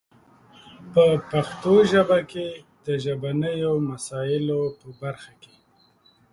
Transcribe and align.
په 0.93 1.03
پښتو 1.31 1.73
ژبه 1.91 2.19
کې 2.31 2.47
د 2.85 2.87
ژبنیو 3.03 3.71
مسایلو 3.89 4.61
په 4.79 4.87
برخه 5.01 5.33
کې 5.41 5.53